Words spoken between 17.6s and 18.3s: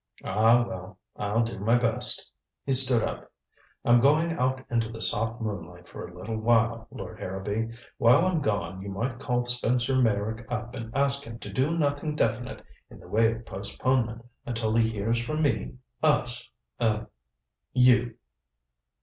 you."